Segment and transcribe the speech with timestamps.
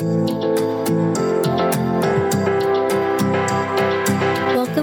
[0.00, 0.52] Welcome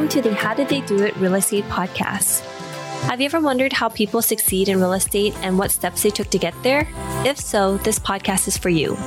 [0.10, 2.42] to the How Did They Do It Real Estate Podcast.
[3.03, 6.30] Have you ever wondered how people succeed in real estate and what steps they took
[6.32, 6.86] to get there?
[7.25, 8.98] If so, this podcast is for you.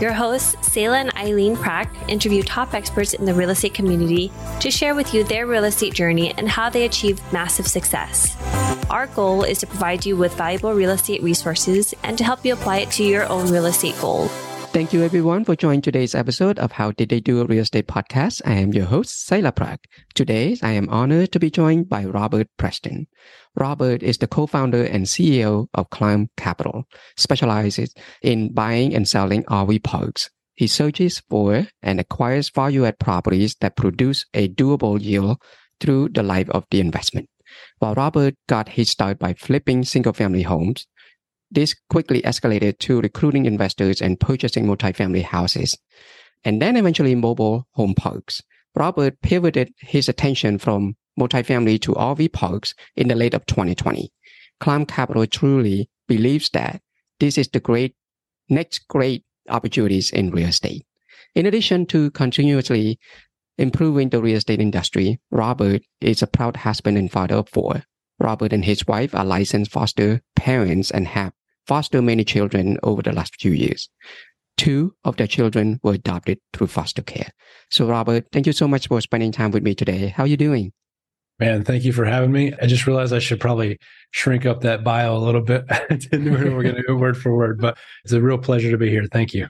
[0.00, 4.70] Your hosts, Selah and Eileen Prack, interview top experts in the real estate community to
[4.70, 8.38] share with you their real estate journey and how they achieved massive success.
[8.88, 12.54] Our goal is to provide you with valuable real estate resources and to help you
[12.54, 14.30] apply it to your own real estate goal.
[14.72, 17.88] Thank you everyone for joining today's episode of How Did They Do a Real Estate
[17.88, 18.40] Podcast.
[18.46, 19.80] I am your host, Selah Prack.
[20.14, 23.06] Today, I am honored to be joined by Robert Preston.
[23.54, 26.84] Robert is the co-founder and CEO of Climb Capital,
[27.18, 30.30] specializes in buying and selling RV parks.
[30.54, 35.36] He searches for and acquires value-add properties that produce a durable yield
[35.80, 37.28] through the life of the investment.
[37.78, 40.86] While Robert got his start by flipping single-family homes,
[41.52, 45.76] this quickly escalated to recruiting investors and purchasing multifamily houses,
[46.44, 48.42] and then eventually mobile home parks.
[48.74, 54.10] Robert pivoted his attention from multifamily to RV parks in the late of 2020.
[54.60, 56.80] Climb Capital truly believes that
[57.20, 57.94] this is the great
[58.48, 60.84] next great opportunities in real estate.
[61.34, 62.98] In addition to continuously
[63.58, 67.84] improving the real estate industry, Robert is a proud husband and father of four.
[68.18, 71.32] Robert and his wife are licensed foster parents and have
[71.66, 73.88] foster many children over the last few years.
[74.56, 77.30] Two of their children were adopted through foster care.
[77.70, 80.08] So, Robert, thank you so much for spending time with me today.
[80.08, 80.72] How are you doing?
[81.40, 82.52] Man, thank you for having me.
[82.60, 83.78] I just realized I should probably
[84.12, 85.64] shrink up that bio a little bit.
[86.12, 89.06] we're going to go word for word, but it's a real pleasure to be here.
[89.10, 89.48] Thank you.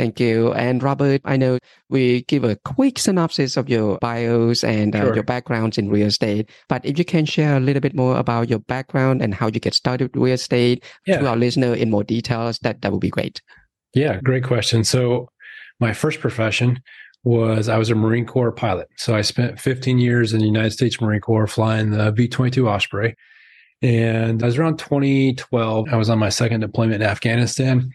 [0.00, 0.54] Thank you.
[0.54, 1.58] And Robert, I know
[1.90, 6.48] we give a quick synopsis of your bios and uh, your backgrounds in real estate,
[6.70, 9.60] but if you can share a little bit more about your background and how you
[9.60, 11.18] get started with real estate yeah.
[11.18, 13.42] to our listener in more details, that, that would be great.
[13.92, 14.84] Yeah, great question.
[14.84, 15.28] So
[15.80, 16.80] my first profession
[17.22, 18.88] was I was a Marine Corps pilot.
[18.96, 22.66] So I spent 15 years in the United States Marine Corps flying the V 22
[22.66, 23.16] Osprey.
[23.82, 25.88] And I was around 2012.
[25.92, 27.92] I was on my second deployment in Afghanistan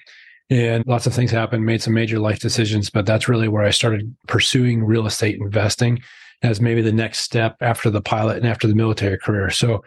[0.50, 2.90] and lots of things happened, made some major life decisions.
[2.90, 6.02] But that's really where I started pursuing real estate investing
[6.42, 9.50] as maybe the next step after the pilot and after the military career.
[9.50, 9.84] So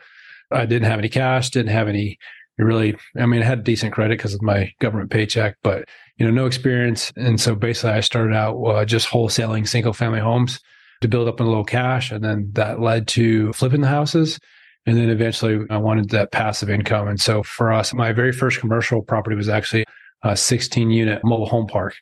[0.51, 2.19] I didn't have any cash, didn't have any
[2.59, 5.85] really, I mean, I had decent credit because of my government paycheck, but
[6.17, 7.13] you know, no experience.
[7.17, 10.59] And so basically I started out uh, just wholesaling single family homes
[11.01, 12.11] to build up a little cash.
[12.11, 14.41] And then that led to flipping the houses.
[14.87, 17.07] And then eventually I wanted that passive income.
[17.07, 19.85] And so for us, my very first commercial property was actually
[20.23, 21.95] a 16 unit mobile home park.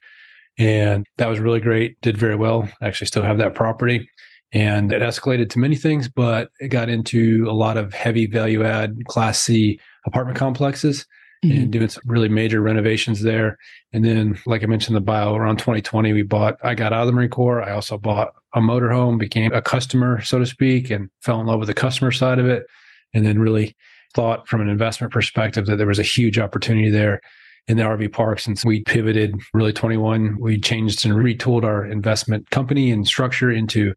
[0.58, 2.68] And that was really great, did very well.
[2.80, 4.08] I actually still have that property.
[4.52, 8.64] And it escalated to many things, but it got into a lot of heavy value
[8.64, 11.04] add class C apartment complexes
[11.44, 11.58] mm-hmm.
[11.58, 13.58] and doing some really major renovations there.
[13.92, 17.06] And then, like I mentioned, the bio around 2020, we bought, I got out of
[17.06, 17.62] the Marine Corps.
[17.62, 21.58] I also bought a motorhome, became a customer, so to speak, and fell in love
[21.58, 22.66] with the customer side of it.
[23.12, 23.76] And then really
[24.14, 27.20] thought from an investment perspective that there was a huge opportunity there
[27.68, 28.44] in the RV parks.
[28.44, 30.38] since we pivoted really 21.
[30.38, 33.94] We changed and retooled our investment company and structure into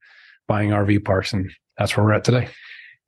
[0.48, 1.34] buying RV parks.
[1.34, 2.50] And that's where we're at today.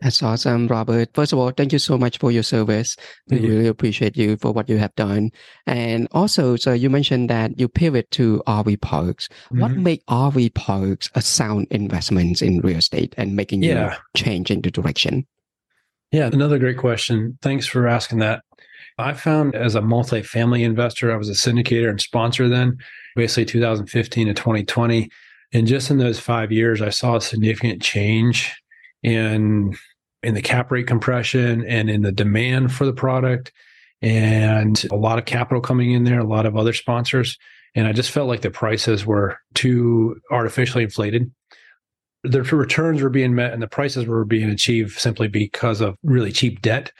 [0.02, 1.10] That's awesome, Robert.
[1.14, 2.98] First of all, thank you so much for your service.
[3.28, 5.30] We really appreciate you for what you have done.
[5.68, 9.28] And also, so you mentioned that you pivot to RV parks.
[9.28, 9.62] Mm-hmm.
[9.62, 13.92] What make RV parks a sound investment in real estate and making yeah.
[13.92, 15.28] you change in the direction?
[16.12, 17.38] Yeah, another great question.
[17.44, 18.44] Thanks for asking that.
[18.98, 22.78] I found as a multifamily investor, I was a syndicator and sponsor then,
[23.16, 25.10] basically 2015 to 2020.
[25.54, 28.54] And just in those five years, I saw a significant change
[29.04, 29.76] in
[30.24, 33.52] in the cap rate compression and in the demand for the product
[34.02, 37.38] and a lot of capital coming in there, a lot of other sponsors.
[37.74, 41.32] And I just felt like the prices were too artificially inflated.
[42.24, 46.32] The returns were being met and the prices were being achieved simply because of really
[46.32, 46.92] cheap debt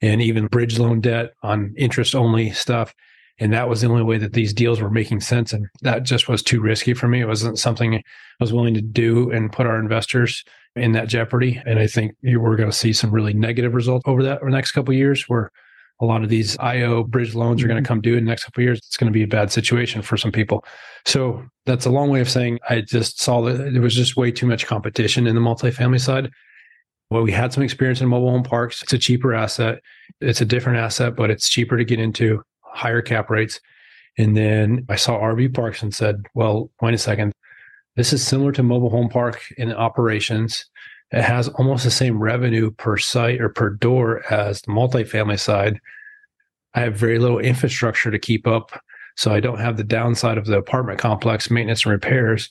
[0.00, 2.94] and even bridge loan debt on interest only stuff.
[3.40, 5.52] And that was the only way that these deals were making sense.
[5.52, 7.20] And that just was too risky for me.
[7.20, 8.02] It wasn't something I
[8.40, 11.60] was willing to do and put our investors in that jeopardy.
[11.64, 14.56] And I think we're going to see some really negative results over that over the
[14.56, 15.50] next couple of years where
[16.00, 17.94] a lot of these IO bridge loans are going to mm-hmm.
[17.94, 18.78] come due in the next couple of years.
[18.78, 20.64] It's going to be a bad situation for some people.
[21.04, 24.30] So that's a long way of saying I just saw that there was just way
[24.30, 26.30] too much competition in the multifamily side.
[27.10, 28.82] Well, we had some experience in mobile home parks.
[28.82, 29.80] It's a cheaper asset.
[30.20, 33.60] It's a different asset, but it's cheaper to get into, higher cap rates.
[34.18, 37.32] And then I saw RV parks and said, well, wait a second.
[37.96, 40.66] This is similar to mobile home park in operations.
[41.10, 45.80] It has almost the same revenue per site or per door as the multifamily side.
[46.74, 48.82] I have very little infrastructure to keep up.
[49.16, 52.50] So I don't have the downside of the apartment complex maintenance and repairs.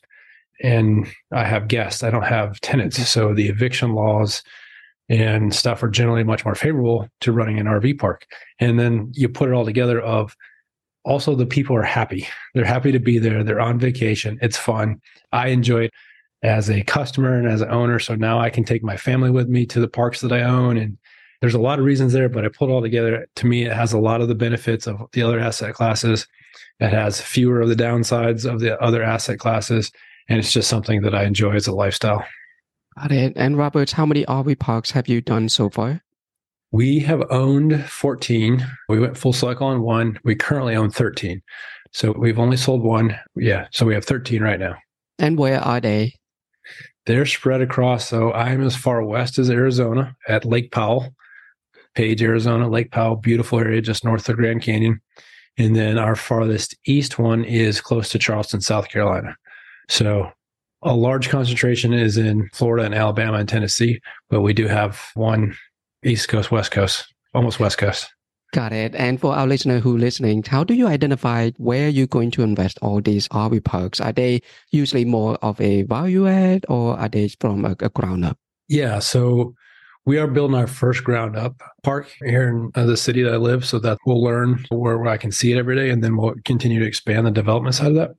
[0.63, 3.07] And I have guests, I don't have tenants.
[3.07, 4.43] So the eviction laws
[5.09, 8.25] and stuff are generally much more favorable to running an RV park.
[8.59, 10.35] And then you put it all together of
[11.05, 12.27] also the people are happy.
[12.53, 13.43] They're happy to be there.
[13.43, 14.37] They're on vacation.
[14.41, 14.99] It's fun.
[15.31, 15.93] I enjoy it
[16.43, 17.99] as a customer and as an owner.
[17.99, 20.77] So now I can take my family with me to the parks that I own.
[20.77, 20.97] And
[21.39, 23.25] there's a lot of reasons there, but I put it all together.
[23.35, 26.27] To me, it has a lot of the benefits of the other asset classes.
[26.79, 29.91] It has fewer of the downsides of the other asset classes.
[30.29, 32.25] And it's just something that I enjoy as a lifestyle.
[32.99, 33.33] Got it.
[33.35, 36.01] And Robert, how many RV parks have you done so far?
[36.71, 38.65] We have owned 14.
[38.89, 40.19] We went full cycle on one.
[40.23, 41.41] We currently own 13.
[41.93, 43.17] So we've only sold one.
[43.35, 43.67] Yeah.
[43.71, 44.75] So we have 13 right now.
[45.17, 46.15] And where are they?
[47.05, 48.09] They're spread across.
[48.09, 51.15] So I'm as far west as Arizona at Lake Powell,
[51.95, 54.99] Page, Arizona, Lake Powell, beautiful area just north of Grand Canyon.
[55.57, 59.35] And then our farthest east one is close to Charleston, South Carolina.
[59.89, 60.31] So
[60.81, 63.99] a large concentration is in Florida and Alabama and Tennessee,
[64.29, 65.55] but we do have one
[66.03, 68.07] East Coast, West Coast, almost West Coast.
[68.53, 68.95] Got it.
[68.95, 72.79] And for our listener who listening, how do you identify where you're going to invest
[72.81, 73.99] all these RV parks?
[73.99, 74.41] Are they
[74.71, 78.37] usually more of a value add or are they from a, a ground up?
[78.69, 78.99] Yeah.
[78.99, 79.53] So
[80.05, 83.37] we are building our first ground up park here in uh, the city that I
[83.37, 86.15] live so that we'll learn where, where I can see it every day and then
[86.15, 88.11] we'll continue to expand the development side of that.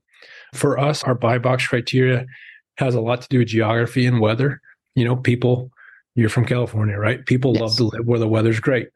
[0.54, 2.26] For us, our buy box criteria
[2.76, 4.60] has a lot to do with geography and weather.
[4.94, 5.70] You know, people,
[6.14, 7.24] you're from California, right?
[7.26, 7.60] People yes.
[7.60, 8.88] love to live where the weather's great.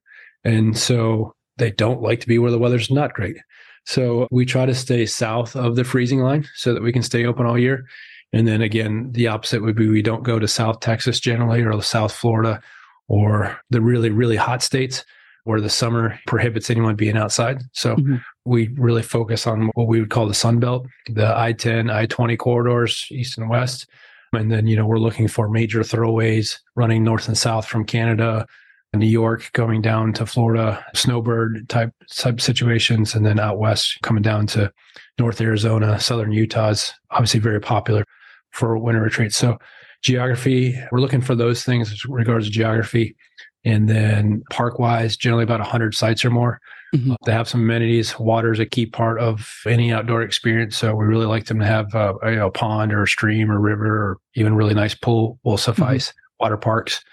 [0.45, 3.37] And so they don't like to be where the weather's not great.
[3.85, 7.27] So we try to stay south of the freezing line so that we can stay
[7.27, 7.85] open all year.
[8.33, 11.81] And then again, the opposite would be we don't go to South Texas generally or
[11.83, 12.63] South Florida
[13.09, 15.05] or the really, really hot states
[15.45, 17.63] where the summer prohibits anyone being outside.
[17.73, 18.17] So mm-hmm.
[18.45, 22.07] we really focus on what we would call the Sun Belt, the I 10, I
[22.07, 23.87] 20 corridors, east and west.
[24.33, 28.47] And then, you know, we're looking for major throwaways running north and south from Canada,
[28.95, 34.23] New York, going down to Florida, snowbird type type situations, and then out west coming
[34.23, 34.71] down to
[35.19, 38.05] North Arizona, Southern Utah is obviously very popular
[38.51, 39.37] for winter retreats.
[39.37, 39.59] So
[40.03, 43.17] geography, we're looking for those things as regards to geography.
[43.65, 46.61] And then park wise, generally about 100 sites or more.
[46.95, 47.13] Mm-hmm.
[47.13, 48.19] Uh, they have some amenities.
[48.19, 50.77] Water is a key part of any outdoor experience.
[50.77, 53.09] So we really like them to have uh, a, you know, a pond or a
[53.09, 56.09] stream or river or even really nice pool will suffice.
[56.09, 56.45] Mm-hmm.
[56.45, 57.05] Water parks.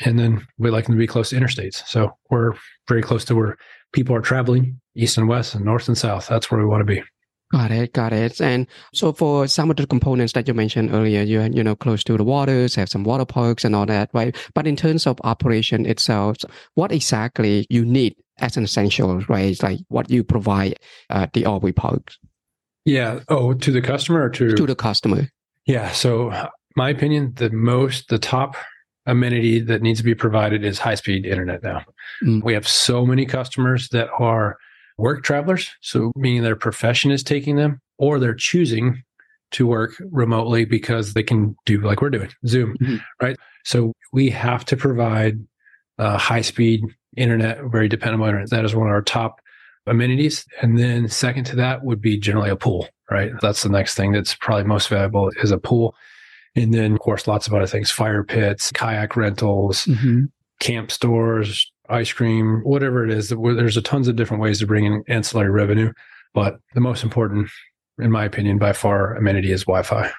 [0.00, 1.86] And then we like them to be close to interstates.
[1.86, 2.52] So we're
[2.88, 3.56] very close to where
[3.92, 6.26] people are traveling east and west and north and south.
[6.26, 7.02] That's where we want to be.
[7.54, 8.40] Got it, got it.
[8.40, 12.02] And so for some of the components that you mentioned earlier, you you know close
[12.02, 14.34] to the waters, have some water parks and all that, right?
[14.54, 16.38] But in terms of operation itself,
[16.74, 19.52] what exactly you need as an essential, right?
[19.52, 20.80] It's like what you provide
[21.10, 22.18] at the RV parks.
[22.84, 23.20] Yeah.
[23.28, 25.28] Oh, to the customer or to to the customer.
[25.64, 25.92] Yeah.
[25.92, 26.32] So
[26.74, 28.56] my opinion, the most, the top
[29.06, 31.84] amenity that needs to be provided is high speed internet now.
[32.20, 32.42] Mm.
[32.42, 34.56] We have so many customers that are
[34.98, 35.70] work travelers.
[35.80, 39.02] So, meaning their profession is taking them, or they're choosing
[39.52, 42.96] to work remotely because they can do like we're doing Zoom, mm-hmm.
[43.20, 43.36] right?
[43.64, 45.38] So, we have to provide
[45.98, 46.82] uh, high speed
[47.16, 48.50] internet, very dependable internet.
[48.50, 49.40] That is one of our top
[49.86, 50.44] amenities.
[50.62, 53.32] And then, second to that would be generally a pool, right?
[53.40, 55.94] That's the next thing that's probably most valuable is a pool.
[56.56, 60.26] And then, of course, lots of other things fire pits, kayak rentals, mm-hmm.
[60.60, 63.28] camp stores, ice cream, whatever it is.
[63.28, 65.92] There's a tons of different ways to bring in ancillary revenue,
[66.32, 67.48] but the most important,
[67.98, 70.10] in my opinion, by far, amenity is Wi-Fi.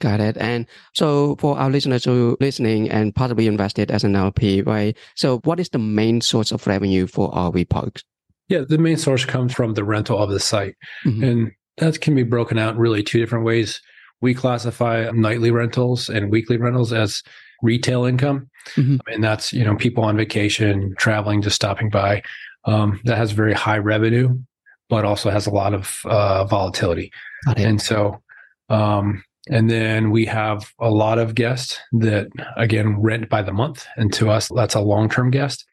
[0.00, 0.36] Got it.
[0.36, 4.96] And so for our listeners who are listening and possibly invested as an LP, right?
[5.14, 8.02] So what is the main source of revenue for RV parks?
[8.48, 10.74] Yeah, the main source comes from the rental of the site.
[11.06, 11.24] Mm-hmm.
[11.24, 13.80] And that can be broken out really two different ways.
[14.20, 17.22] We classify nightly rentals and weekly rentals as
[17.62, 18.50] retail income.
[18.76, 18.96] Mm-hmm.
[19.06, 22.22] And that's, you know, people on vacation, traveling, just stopping by.
[22.64, 24.38] Um, that has very high revenue,
[24.88, 27.10] but also has a lot of uh, volatility.
[27.56, 28.22] And so,
[28.68, 33.86] um, and then we have a lot of guests that, again, rent by the month.
[33.96, 35.64] And to us, that's a long term guest.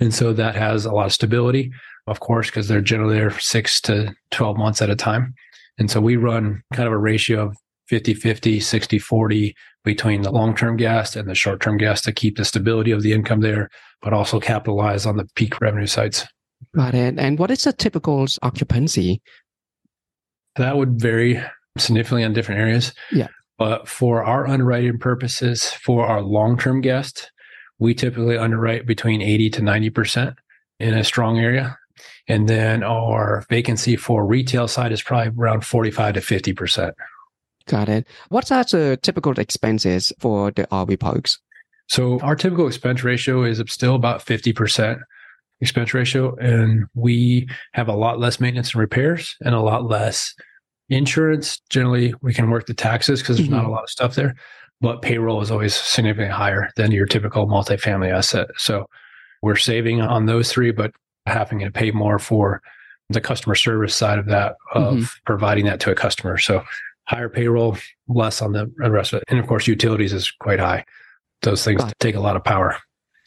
[0.00, 1.70] And so that has a lot of stability,
[2.06, 5.34] of course, because they're generally there six to 12 months at a time.
[5.78, 7.56] And so we run kind of a ratio of
[7.88, 12.12] 50 50, 60 40 between the long term guest and the short term guest to
[12.12, 13.68] keep the stability of the income there,
[14.00, 16.24] but also capitalize on the peak revenue sites.
[16.74, 17.18] Got it.
[17.18, 19.20] And what is the typical occupancy?
[20.56, 21.42] That would vary
[21.78, 22.92] significantly on different areas.
[23.10, 23.28] Yeah.
[23.58, 27.30] But for our underwriting purposes, for our long term guest,
[27.78, 30.34] we typically underwrite between 80 to 90%
[30.78, 31.76] in a strong area.
[32.28, 36.92] And then our vacancy for retail side is probably around 45 to 50%.
[37.66, 38.06] Got it.
[38.28, 41.38] What are the typical expenses for the RV parks?
[41.88, 45.00] So our typical expense ratio is still about 50%
[45.60, 46.34] expense ratio.
[46.36, 50.34] And we have a lot less maintenance and repairs and a lot less
[50.88, 51.60] insurance.
[51.70, 53.58] Generally, we can work the taxes because there's mm-hmm.
[53.58, 54.34] not a lot of stuff there,
[54.80, 58.48] but payroll is always significantly higher than your typical multifamily asset.
[58.56, 58.86] So
[59.42, 60.92] we're saving on those three, but
[61.26, 62.60] having to pay more for
[63.08, 65.04] the customer service side of that, of mm-hmm.
[65.24, 66.38] providing that to a customer.
[66.38, 66.62] So
[67.04, 67.76] higher payroll,
[68.08, 69.24] less on the rest of it.
[69.28, 70.84] And of course, utilities is quite high.
[71.42, 72.76] Those things take a lot of power.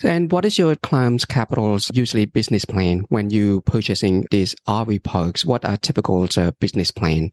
[0.03, 5.45] And what is your Climb Capital's usually business plan when you purchasing these RV parks?
[5.45, 7.31] What are typical uh, business plan?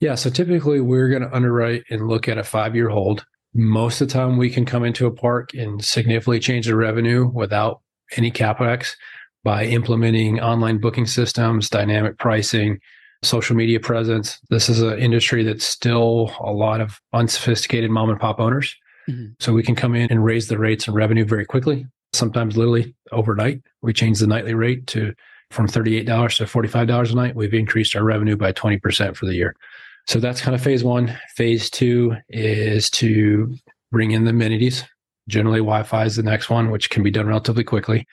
[0.00, 3.26] Yeah, so typically we're going to underwrite and look at a five year hold.
[3.54, 7.26] Most of the time, we can come into a park and significantly change the revenue
[7.26, 7.80] without
[8.16, 8.94] any capex
[9.42, 12.78] by implementing online booking systems, dynamic pricing,
[13.22, 14.38] social media presence.
[14.50, 18.74] This is an industry that's still a lot of unsophisticated mom and pop owners.
[19.08, 19.32] Mm-hmm.
[19.40, 21.86] So we can come in and raise the rates and revenue very quickly.
[22.12, 25.14] Sometimes literally overnight, we change the nightly rate to
[25.50, 26.04] from $38
[26.36, 27.34] to $45 a night.
[27.34, 29.56] We've increased our revenue by 20% for the year.
[30.06, 31.18] So that's kind of phase one.
[31.36, 33.54] Phase two is to
[33.90, 34.84] bring in the amenities.
[35.28, 38.06] Generally, Wi Fi is the next one, which can be done relatively quickly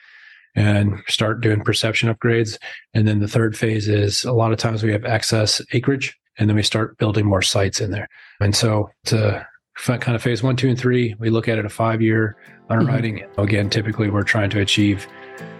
[0.56, 2.58] and start doing perception upgrades.
[2.94, 6.48] And then the third phase is a lot of times we have excess acreage and
[6.48, 8.08] then we start building more sites in there.
[8.40, 11.68] And so to kind of phase one, two, and three, we look at it a
[11.68, 12.36] five year
[12.68, 13.18] underwriting.
[13.18, 13.40] Mm-hmm.
[13.40, 15.06] Again, typically we're trying to achieve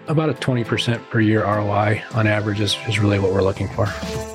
[0.08, 3.88] about a 20% per year ROI on average is, is really what we're looking for.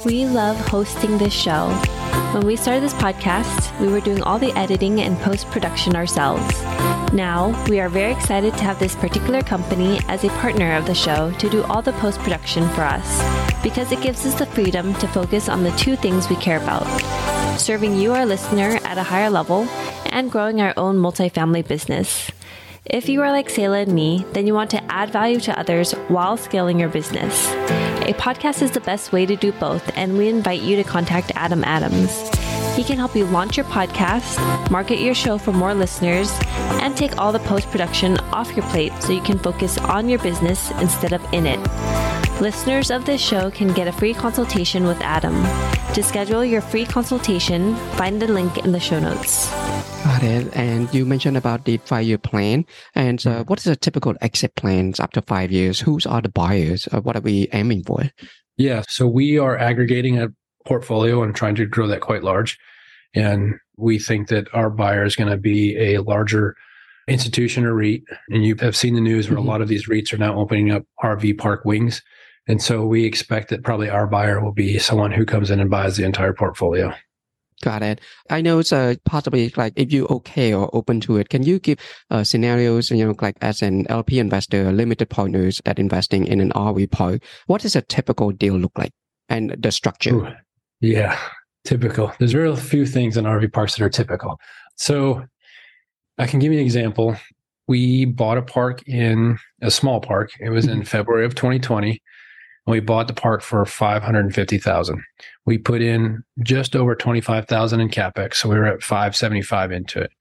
[0.06, 1.70] We love hosting this show.
[2.34, 6.62] When we started this podcast, we were doing all the editing and post production ourselves.
[7.14, 10.96] Now, we are very excited to have this particular company as a partner of the
[10.96, 13.22] show to do all the post production for us
[13.64, 17.41] because it gives us the freedom to focus on the two things we care about
[17.58, 19.68] serving you, our listener, at a higher level
[20.08, 22.30] and growing our own multifamily business.
[22.86, 25.94] If you are like Selah and me, then you want to add value to others
[26.10, 27.48] while scaling your business.
[28.02, 31.32] A podcast is the best way to do both, and we invite you to contact
[31.36, 32.30] Adam Adams.
[32.76, 36.32] He can help you launch your podcast, market your show for more listeners,
[36.82, 40.20] and take all the post production off your plate so you can focus on your
[40.20, 42.01] business instead of in it.
[42.42, 45.36] Listeners of this show can get a free consultation with Adam.
[45.94, 49.48] To schedule your free consultation, find the link in the show notes.
[50.04, 50.58] Got it.
[50.58, 52.66] And you mentioned about the five-year plan.
[52.96, 55.80] And uh, what is a typical exit plans after five years?
[55.80, 56.88] Who's are the buyers?
[56.92, 58.10] Uh, what are we aiming for?
[58.58, 58.82] Yeah.
[58.88, 60.30] So we are aggregating a
[60.66, 62.58] portfolio and trying to grow that quite large.
[63.14, 66.56] And we think that our buyer is going to be a larger
[67.08, 68.02] institution or REIT.
[68.32, 69.48] And you have seen the news where mm-hmm.
[69.48, 72.02] a lot of these REITs are now opening up RV park wings.
[72.52, 75.70] And so we expect that probably our buyer will be someone who comes in and
[75.70, 76.94] buys the entire portfolio.
[77.62, 78.02] Got it.
[78.30, 81.60] I know it's uh, possibly like if you okay or open to it, can you
[81.60, 81.80] give
[82.10, 86.52] uh, scenarios, you know, like as an LP investor, limited partners that investing in an
[86.52, 88.92] RV park, what does a typical deal look like
[89.30, 90.14] and the structure?
[90.14, 90.28] Ooh,
[90.82, 91.18] yeah,
[91.64, 92.12] typical.
[92.20, 94.38] There's very few things in RV parks that are typical.
[94.76, 95.24] So
[96.18, 97.16] I can give you an example.
[97.70, 100.32] We bought a park in a small park.
[100.42, 100.84] It was in mm-hmm.
[100.84, 102.02] February of 2020
[102.68, 105.04] we bought the park for 550,000.
[105.46, 110.12] We put in just over 25,000 in capex, so we were at 575 into it.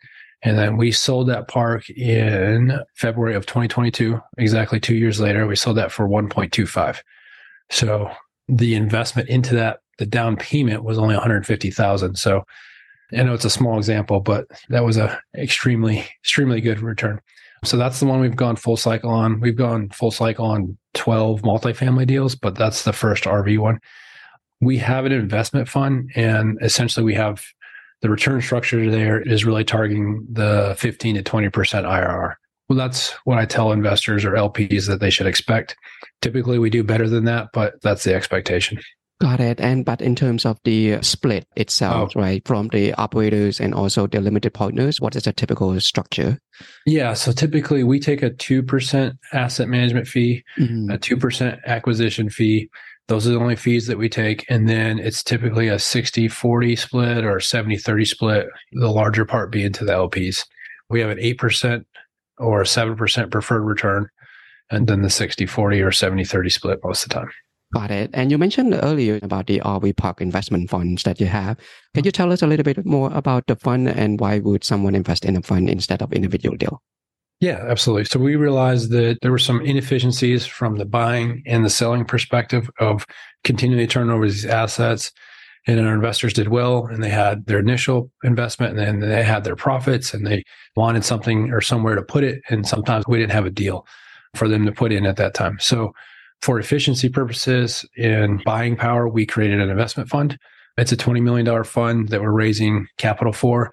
[0.42, 5.54] And then we sold that park in February of 2022, exactly 2 years later, we
[5.54, 7.02] sold that for 1.25.
[7.68, 8.10] So
[8.48, 12.16] the investment into that the down payment was only 150,000.
[12.16, 12.42] So
[13.12, 17.20] I know it's a small example, but that was a extremely extremely good return.
[17.64, 19.40] So that's the one we've gone full cycle on.
[19.40, 23.80] We've gone full cycle on 12 multifamily deals, but that's the first RV one.
[24.60, 27.44] We have an investment fund, and essentially we have
[28.02, 32.34] the return structure there is really targeting the 15 to 20% IRR.
[32.68, 35.76] Well, that's what I tell investors or LPs that they should expect.
[36.22, 38.80] Typically, we do better than that, but that's the expectation.
[39.20, 39.60] Got it.
[39.60, 42.20] And but in terms of the split itself, oh.
[42.20, 46.38] right, from the operators and also the limited partners, what is a typical structure?
[46.86, 47.12] Yeah.
[47.12, 50.90] So typically we take a 2% asset management fee, mm-hmm.
[50.90, 52.70] a 2% acquisition fee.
[53.08, 54.46] Those are the only fees that we take.
[54.48, 59.52] And then it's typically a 60 40 split or 70 30 split, the larger part
[59.52, 60.46] being to the LPs.
[60.88, 61.84] We have an 8%
[62.38, 64.08] or 7% preferred return,
[64.70, 67.30] and then the 60 40 or 70 30 split most of the time.
[67.72, 68.10] Got it.
[68.12, 71.56] And you mentioned earlier about the RV Park investment funds that you have.
[71.94, 72.16] Can you uh-huh.
[72.16, 75.36] tell us a little bit more about the fund and why would someone invest in
[75.36, 76.82] a fund instead of individual deal?
[77.38, 78.04] Yeah, absolutely.
[78.04, 82.68] So we realized that there were some inefficiencies from the buying and the selling perspective
[82.80, 83.06] of
[83.44, 85.12] continually turning over these assets.
[85.66, 89.44] And our investors did well and they had their initial investment and then they had
[89.44, 90.42] their profits and they
[90.74, 92.42] wanted something or somewhere to put it.
[92.48, 93.86] And sometimes we didn't have a deal
[94.34, 95.58] for them to put in at that time.
[95.60, 95.92] So
[96.42, 100.38] for efficiency purposes and buying power, we created an investment fund.
[100.76, 103.72] It's a $20 million fund that we're raising capital for.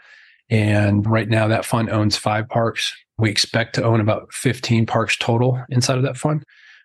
[0.50, 2.94] And right now, that fund owns five parks.
[3.18, 6.44] We expect to own about 15 parks total inside of that fund.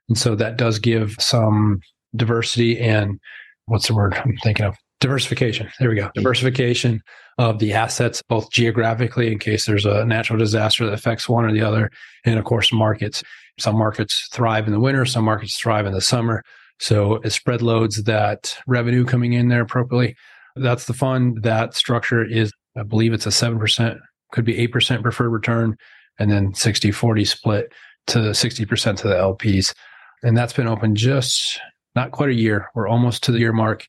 [0.08, 1.80] And so that does give some
[2.14, 3.18] diversity and
[3.66, 4.76] what's the word I'm thinking of?
[5.00, 5.70] Diversification.
[5.80, 6.02] There we go.
[6.02, 6.20] Mm-hmm.
[6.20, 7.02] Diversification
[7.38, 11.52] of the assets, both geographically, in case there's a natural disaster that affects one or
[11.52, 11.90] the other,
[12.24, 13.22] and of course, markets.
[13.58, 16.42] Some markets thrive in the winter, some markets thrive in the summer.
[16.78, 20.16] So it spread loads that revenue coming in there appropriately.
[20.56, 21.42] That's the fund.
[21.42, 23.98] That structure is, I believe it's a 7%,
[24.32, 25.76] could be 8% preferred return,
[26.18, 27.72] and then 60 40 split
[28.08, 29.74] to 60% to the LPs.
[30.22, 31.60] And that's been open just
[31.94, 32.68] not quite a year.
[32.74, 33.86] We're almost to the year mark.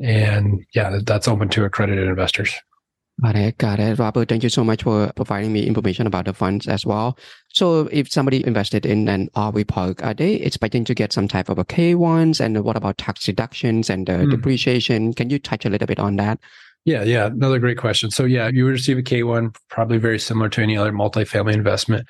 [0.00, 2.54] And yeah, that's open to accredited investors.
[3.22, 3.56] Got it.
[3.56, 3.98] Got it.
[3.98, 7.18] Robert, thank you so much for providing me information about the funds as well.
[7.48, 11.48] So if somebody invested in an RV park, are they expecting to get some type
[11.48, 12.40] of a K1s?
[12.40, 14.30] And what about tax deductions and the mm.
[14.30, 15.14] depreciation?
[15.14, 16.38] Can you touch a little bit on that?
[16.84, 17.26] Yeah, yeah.
[17.26, 18.10] Another great question.
[18.10, 22.06] So yeah, you would receive a K1, probably very similar to any other multifamily investment.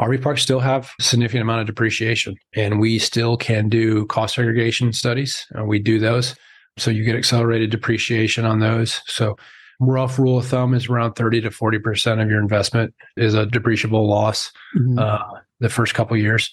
[0.00, 4.92] RV parks still have significant amount of depreciation and we still can do cost segregation
[4.92, 5.46] studies.
[5.64, 6.34] We do those.
[6.78, 9.02] So you get accelerated depreciation on those.
[9.06, 9.36] So
[9.80, 14.06] rough rule of thumb is around 30 to 40% of your investment is a depreciable
[14.06, 14.98] loss mm-hmm.
[14.98, 16.50] uh, the first couple years.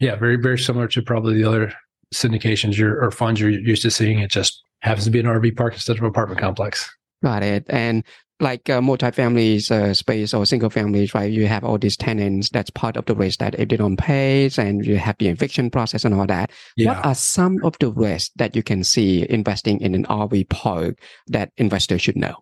[0.00, 1.72] Yeah, very, very similar to probably the other
[2.14, 4.18] syndications you're, or funds you're used to seeing.
[4.18, 6.90] It just happens to be an RV park instead of an apartment complex.
[7.22, 7.64] Got it.
[7.68, 8.04] And
[8.40, 11.30] like uh, multi-family uh, space or single families, right?
[11.30, 12.50] You have all these tenants.
[12.50, 15.70] That's part of the risk that if they don't pay, and you have the eviction
[15.70, 16.50] process and all that.
[16.76, 16.88] Yeah.
[16.88, 20.98] What are some of the risks that you can see investing in an RV park
[21.28, 22.34] that investors should know?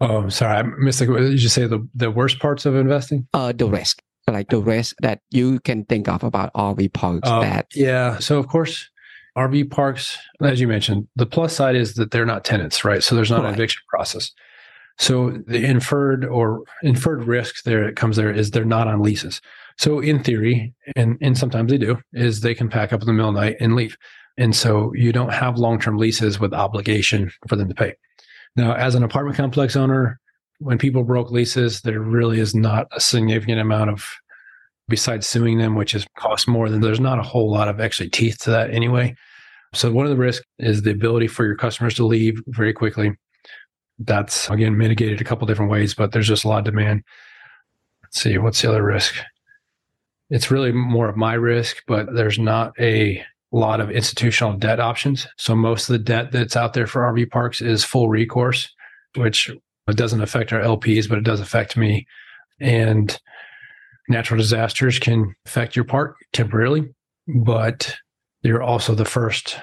[0.00, 1.00] Oh, sorry, I missed.
[1.00, 3.26] Like, did you say the the worst parts of investing?
[3.34, 7.28] Uh, the risk, like the risk that you can think of about RV parks.
[7.28, 8.18] Uh, that yeah.
[8.18, 8.88] So of course,
[9.36, 13.02] RV parks, as you mentioned, the plus side is that they're not tenants, right?
[13.02, 13.48] So there's not right.
[13.48, 14.32] an eviction process.
[14.98, 19.40] So the inferred or inferred risk there that comes there is they're not on leases.
[19.78, 23.12] So in theory, and and sometimes they do, is they can pack up in the
[23.12, 23.96] middle of the night and leave.
[24.36, 27.94] And so you don't have long term leases with obligation for them to pay.
[28.56, 30.20] Now, as an apartment complex owner,
[30.58, 34.06] when people broke leases, there really is not a significant amount of,
[34.88, 38.10] besides suing them, which is cost more than there's not a whole lot of actually
[38.10, 39.14] teeth to that anyway.
[39.72, 43.16] So one of the risks is the ability for your customers to leave very quickly.
[43.98, 47.04] That's again mitigated a couple different ways, but there's just a lot of demand.
[48.02, 49.14] Let's see, what's the other risk?
[50.28, 55.26] It's really more of my risk, but there's not a lot of institutional debt options.
[55.36, 58.72] So most of the debt that's out there for RV parks is full recourse,
[59.16, 59.50] which
[59.88, 62.06] doesn't affect our LPs, but it does affect me.
[62.60, 63.18] And
[64.08, 66.88] natural disasters can affect your park temporarily,
[67.26, 67.94] but
[68.42, 69.58] you're also the first.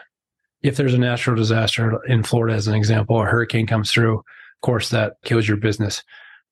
[0.63, 4.61] If there's a natural disaster in Florida, as an example, a hurricane comes through, of
[4.61, 6.03] course, that kills your business.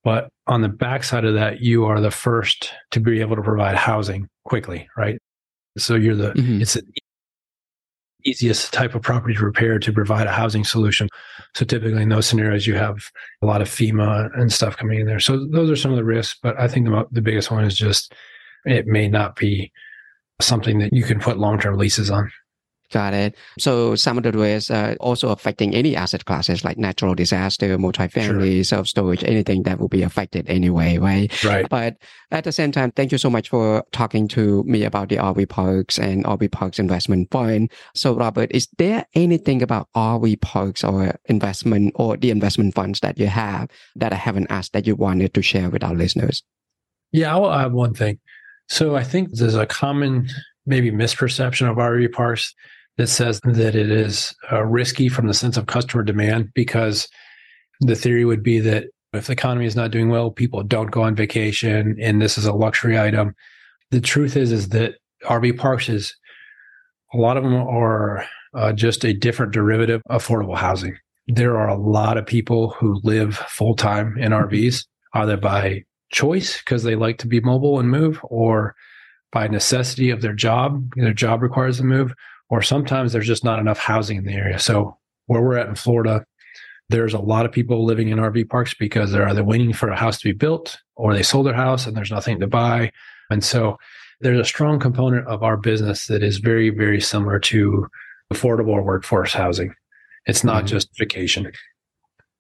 [0.04, 3.76] But on the backside of that, you are the first to be able to provide
[3.76, 5.20] housing quickly, right?
[5.78, 6.62] So you're the mm-hmm.
[6.62, 6.88] it's an
[8.26, 11.08] easiest type of property to repair to provide a housing solution.
[11.54, 12.98] So typically in those scenarios, you have
[13.42, 15.20] a lot of FEMA and stuff coming in there.
[15.20, 17.78] So those are some of the risks, but I think the, the biggest one is
[17.78, 18.14] just
[18.66, 19.72] it may not be
[20.42, 22.32] something that you can put long-term leases on.
[22.96, 23.36] Got it.
[23.60, 27.78] So some of the risks are uh, also affecting any asset classes like natural disaster,
[27.78, 28.64] multifamily, sure.
[28.64, 31.44] self-storage, anything that will be affected anyway, right?
[31.44, 31.68] Right.
[31.70, 31.98] But
[32.32, 35.50] at the same time, thank you so much for talking to me about the RV
[35.50, 37.70] Parks and RV Parks Investment Fund.
[37.96, 43.20] So Robert, is there anything about RV Parks or investment or the investment funds that
[43.20, 46.44] you have that I haven't asked that you wanted to share with our listeners?
[47.12, 48.20] Yeah, I'll add one thing.
[48.70, 50.30] So I think there's a common
[50.66, 52.56] maybe misperception of RV parks
[52.98, 57.08] that says that it is uh, risky from the sense of customer demand because
[57.82, 61.02] the theory would be that if the economy is not doing well, people don't go
[61.02, 63.34] on vacation and this is a luxury item.
[63.92, 66.16] The truth is, is that RV parks is
[67.14, 70.98] a lot of them are uh, just a different derivative of affordable housing.
[71.28, 74.48] There are a lot of people who live full time in mm-hmm.
[74.48, 78.76] RVs, either by choice because they like to be mobile and move, or
[79.32, 80.94] by necessity of their job.
[80.96, 82.14] Their job requires them move,
[82.50, 84.60] or sometimes there's just not enough housing in the area.
[84.60, 86.26] So where we're at in Florida,
[86.90, 89.98] there's a lot of people living in RV parks because they're either waiting for a
[89.98, 92.92] house to be built or they sold their house and there's nothing to buy.
[93.32, 93.78] And so
[94.22, 97.88] there's a strong component of our business that is very, very similar to
[98.34, 99.74] affordable workforce housing.
[100.26, 100.68] It's not mm-hmm.
[100.68, 101.52] just vacation.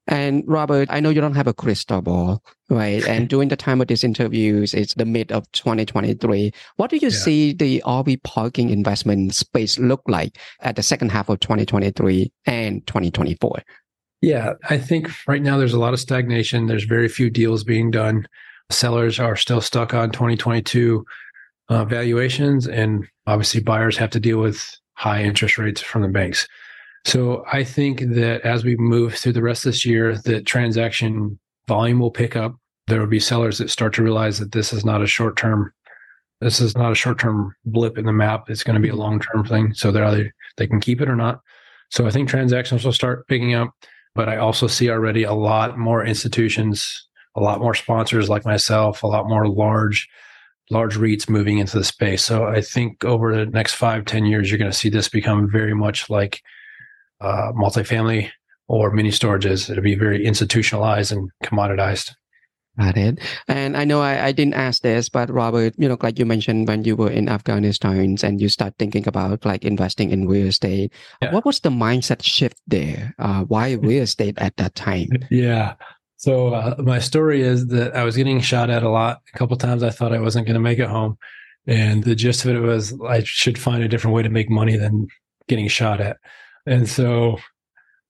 [0.07, 3.05] And Robert, I know you don't have a crystal ball, right?
[3.07, 6.51] and during the time of these interviews, it's the mid of 2023.
[6.75, 7.17] What do you yeah.
[7.17, 12.85] see the RV parking investment space look like at the second half of 2023 and
[12.85, 13.63] 2024?
[14.21, 16.67] Yeah, I think right now there's a lot of stagnation.
[16.67, 18.27] There's very few deals being done.
[18.71, 21.05] Sellers are still stuck on 2022
[21.69, 26.47] uh, valuations, and obviously buyers have to deal with high interest rates from the banks.
[27.05, 31.39] So I think that as we move through the rest of this year, that transaction
[31.67, 32.55] volume will pick up.
[32.87, 35.71] There will be sellers that start to realize that this is not a short term.
[36.41, 38.49] This is not a short term blip in the map.
[38.49, 39.01] It's going to be a mm-hmm.
[39.01, 39.73] long term thing.
[39.73, 41.41] So they're either they can keep it or not.
[41.91, 43.71] So I think transactions will start picking up.
[44.15, 49.03] But I also see already a lot more institutions, a lot more sponsors like myself,
[49.03, 50.07] a lot more large
[50.71, 52.23] large REITs moving into the space.
[52.23, 55.51] So I think over the next five, ten years, you're going to see this become
[55.51, 56.41] very much like
[57.25, 58.29] uh, multifamily
[58.67, 59.69] or mini storages.
[59.69, 62.11] It'll be very institutionalized and commoditized.
[62.77, 63.19] Got it.
[63.47, 66.67] And I know I, I didn't ask this, but Robert, you know, like you mentioned
[66.67, 70.91] when you were in Afghanistan and you start thinking about like investing in real estate,
[71.21, 71.33] yeah.
[71.33, 73.15] what was the mindset shift there?
[73.17, 75.07] Uh, why real estate at that time?
[75.31, 75.75] Yeah.
[76.17, 79.21] So uh, my story is that I was getting shot at a lot.
[79.33, 81.17] A couple times I thought I wasn't going to make it home.
[81.67, 84.75] And the gist of it was I should find a different way to make money
[84.75, 85.07] than
[85.47, 86.17] getting shot at.
[86.65, 87.37] And so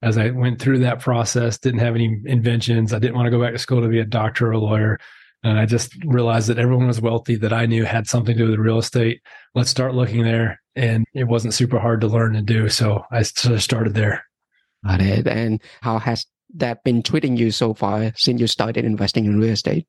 [0.02, 2.94] as I went through that process, didn't have any inventions.
[2.94, 5.00] I didn't want to go back to school to be a doctor or a lawyer.
[5.44, 8.50] And I just realized that everyone was wealthy that I knew had something to do
[8.52, 9.22] with real estate.
[9.54, 10.62] Let's start looking there.
[10.76, 12.68] And it wasn't super hard to learn and do.
[12.70, 14.26] So I sort of started there.
[14.86, 15.28] Got it.
[15.28, 19.52] And how has that been treating you so far since you started investing in real
[19.52, 19.88] estate?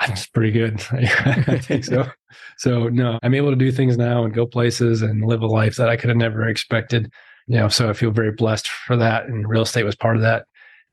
[0.00, 0.82] That's pretty good.
[0.92, 2.06] I think so.
[2.56, 5.76] So no, I'm able to do things now and go places and live a life
[5.76, 7.12] that I could have never expected
[7.46, 9.26] you know, so I feel very blessed for that.
[9.26, 10.46] And real estate was part of that.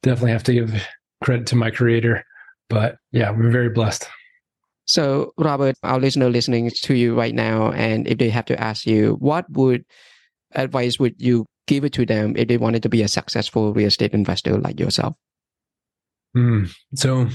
[0.04, 0.88] Definitely have to give
[1.24, 2.24] credit to my creator.
[2.70, 4.08] But yeah, we're very blessed.
[4.86, 8.88] So, Robert, our listener listening to you right now, and if they have to ask
[8.88, 9.86] you, what would
[10.56, 13.88] advice would you give it to them if they wanted to be a successful real
[13.88, 15.16] estate investor like yourself?
[16.36, 17.28] Mm, so,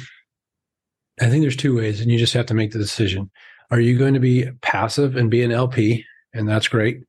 [1.20, 3.31] I think there's two ways, and you just have to make the decision.
[3.70, 6.05] Are you going to be passive and be an LP?
[6.33, 7.03] And that's great.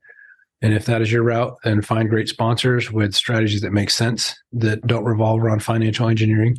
[0.61, 4.35] And if that is your route, then find great sponsors with strategies that make sense
[4.53, 6.57] that don't revolve around financial engineering.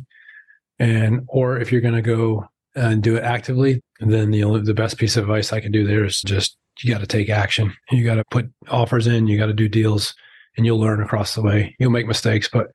[0.79, 4.97] And or if you're going to go and do it actively, then the the best
[4.97, 7.73] piece of advice I can do there is just you got to take action.
[7.89, 10.13] You got to put offers in, you got to do deals,
[10.55, 11.75] and you'll learn across the way.
[11.79, 12.67] You'll make mistakes, but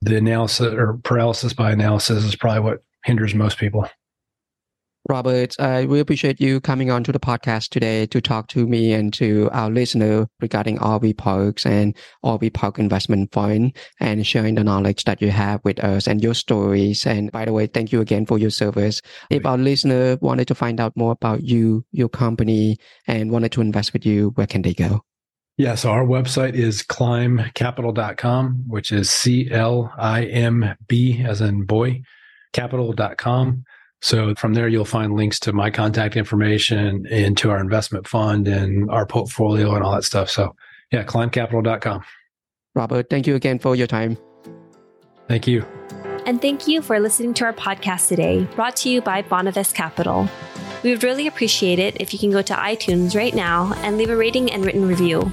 [0.00, 3.88] the analysis or paralysis by analysis is probably what hinders most people.
[5.08, 8.92] Robert, I really appreciate you coming on to the podcast today to talk to me
[8.92, 14.64] and to our listener regarding RV Parks and RV Park Investment Fund and sharing the
[14.64, 17.06] knowledge that you have with us and your stories.
[17.06, 19.00] And by the way, thank you again for your service.
[19.30, 23.60] If our listener wanted to find out more about you, your company, and wanted to
[23.60, 25.04] invest with you, where can they go?
[25.56, 31.64] Yeah, so our website is climbcapital.com, which is C L I M B as in
[31.64, 32.02] boy,
[32.52, 33.64] capital.com.
[34.06, 38.46] So from there, you'll find links to my contact information and to our investment fund
[38.46, 40.30] and our portfolio and all that stuff.
[40.30, 40.54] So
[40.92, 42.04] yeah, climbcapital.com.
[42.76, 44.16] Robert, thank you again for your time.
[45.26, 45.66] Thank you.
[46.24, 50.28] And thank you for listening to our podcast today, brought to you by Bonavest Capital.
[50.84, 54.10] We would really appreciate it if you can go to iTunes right now and leave
[54.10, 55.32] a rating and written review.